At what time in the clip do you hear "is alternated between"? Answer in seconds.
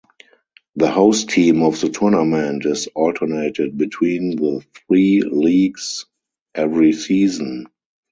2.65-4.35